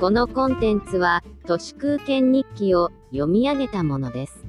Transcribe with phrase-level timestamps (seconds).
[0.00, 4.44] このコンテンツは、都市空間日記を読み上げたものです。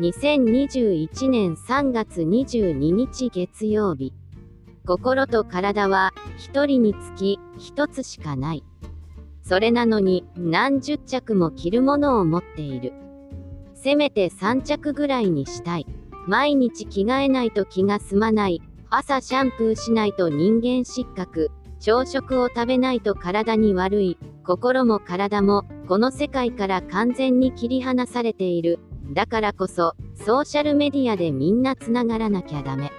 [0.00, 4.12] 2021年3月22日月曜日。
[4.84, 8.64] 心と体は、一人につき、一つしかない。
[9.44, 12.92] それなのに、何十着も着るものを持っている。
[13.74, 15.86] せめて3着ぐらいにしたい。
[16.26, 18.60] 毎日着替えないと気が済まない。
[18.90, 21.52] 朝シャンプーしないと人間失格。
[21.78, 24.18] 朝食を食べないと体に悪い。
[24.44, 28.78] 心も体も、この世界から完全に切り離されている。
[29.12, 32.92] だからこそ、ソーシャルメディアでみんなつながらなきゃダメ。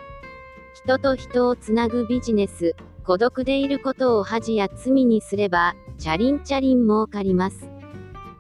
[0.73, 7.69] 人と人をつなぐビジネス、孤独でいることを恥や罪にすれば、チャリンチャリン儲かります。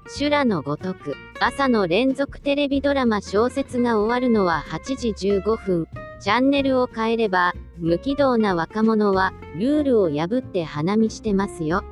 [0.07, 5.87] 修羅のごとく、朝の連続テレビドラマ小説が終わるのは8時15分。
[6.19, 11.83] チャンネルを変えれば、無軌道な若者は、ルールを破って花見してますよ。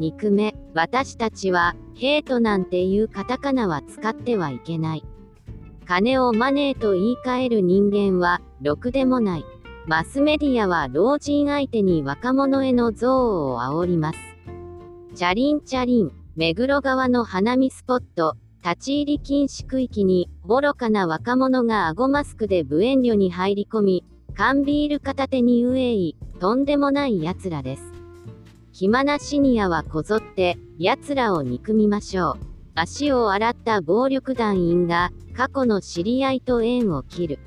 [0.00, 5.04] 憎め、私たちは、ヘイトなんていうカタカナは使ってはいけない。
[5.84, 9.44] 金をマネーと言い換える人間は、ろくでもない。
[9.86, 14.18] マスメディアは老人相手に若者への憎悪を煽ります。
[15.14, 27.99] チャリンチャリン、目黒川の花見スポット、立ち入り禁止区域に、愚かな若者が顎マスクで無遠慮に入り込み、缶ビール片手にウェイ、とんでもない奴らです。
[28.80, 32.36] 暇なシニアはこぞって、奴らを憎みましょう。
[32.74, 37.38] 足を洗った暴力団員が、過去の知り合いと縁を切る。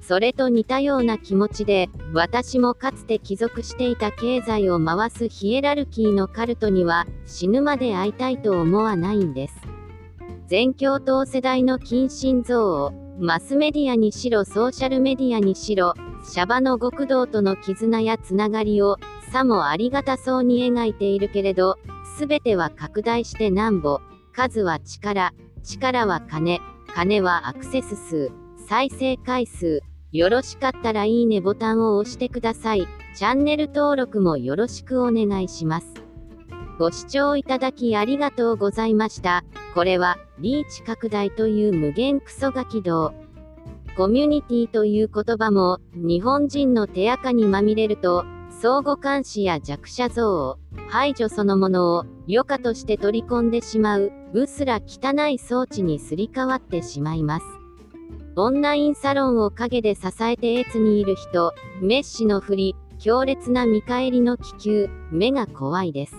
[0.00, 9.56] それと似たような気持ちで、私もかつて帰属していた経済を回すヒエラルキーのカルトには、死ぬまで会いたいと思わないんです。
[10.46, 18.98] 全教頭世代の近親像を、マスメディアにしろソーシャルメディアにしろ、シャバの極道との絆やつながりを、
[19.32, 21.78] さもありがたそうに描いているけれど、
[22.18, 24.00] すべては拡大してなんぼ、
[24.34, 25.32] 数は力、
[25.62, 26.60] 力は金、
[26.94, 28.30] 金はアクセス数、
[28.68, 29.80] 再生回数、
[30.12, 32.86] よろしかったらいいねボタンを押してください。
[33.16, 35.86] チャンネル登録もよろしくお願いします。
[36.78, 39.44] ご視聴いただきありがとうございました。
[39.74, 43.14] これは、リーチ拡大という無限クソガキ道。
[43.96, 48.26] コミュニティという言葉も、日本人の手垢にまみれると、
[48.60, 50.58] 相互監視や弱者像を、
[50.88, 57.46] 排除そのものを、余暇として取り込んでしまう、うすら汚い装置にすり替わってしまいます。
[58.36, 66.14] オンラインサロンを陰で支えて越にいる人、メッシの振り、強烈な見返りの気球、目が怖いです。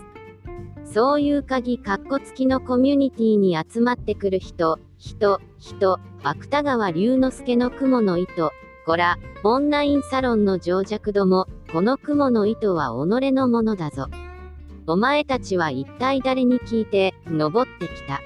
[0.86, 8.52] そういう鍵カッコ付きのコミュニティに集まってくる人、人、人、芥川龍之介の雲の糸、
[8.86, 14.06] こら、オンラインサロンの情弱ども、この雲の糸は己のものだぞ。
[14.86, 18.22] お前たちは一体誰に聞いて、登ってきた。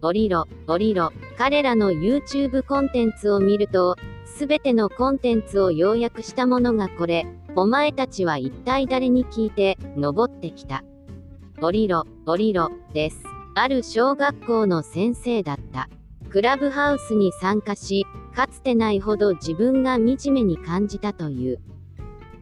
[0.00, 1.12] 降りろ、降りろ。
[1.36, 7.26] 彼らの YouTube コンテンツを見ると、すべてのコンテンツを要約したものがこれ。
[7.56, 10.82] お前たちは一体誰に聞いて、登ってきた。
[11.60, 13.22] 降りろ、降りろ、です。
[13.54, 15.90] ある小学校の先生だった。
[16.30, 21.60] クラブハウスに参加し、かつてないほど自分が惨めに感じたという。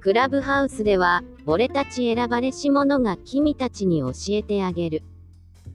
[0.01, 5.03] クラブハウスでは、俺たち選ばれし者が君たちに教えてあげる。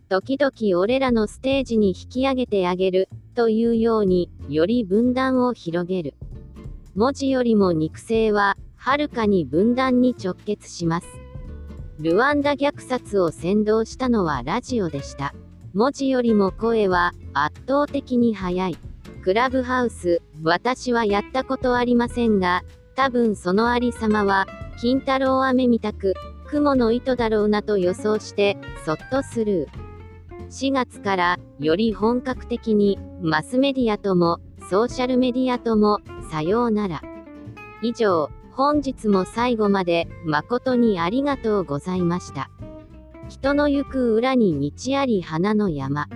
[0.09, 6.15] 時々俺らのステージに引き上げてあげる、というように、より分断を広げる。
[6.95, 11.07] 文字よりも肉声は、はるかに分断に直結します。
[11.99, 15.35] ルワンダ虐殺を先導したのはラジオでした。
[15.75, 18.77] 文字よりも声は圧倒的に速い。
[19.21, 22.63] クラブハウス、私はやったことありませんが、
[22.95, 24.47] 多分そのありさまは、
[24.79, 26.13] 金太郎飴みたく、
[26.47, 29.85] 雲の糸だろうなと予想して、そっとスルー。
[30.49, 34.39] 4月から、より本格的に、マスメディアとも、
[34.69, 35.99] ソーシャルメディアとも、
[36.31, 37.01] さようなら。
[37.81, 42.49] 以上、本日も最後まで誠にありがとうございました。
[43.27, 46.07] 人の行く裏に道あり花の山。